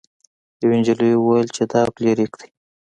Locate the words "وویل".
1.17-1.47